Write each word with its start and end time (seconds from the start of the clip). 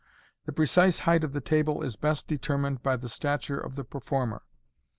The 0.47 0.51
precise 0.51 0.97
height 0.97 1.23
of 1.23 1.31
the 1.31 1.41
table 1.41 1.83
is 1.83 1.95
best 1.95 2.27
determined 2.27 2.81
by 2.81 2.95
the 2.97 3.07
stature 3.07 3.59
of 3.59 3.75
the 3.75 3.83
performer. 3.83 4.41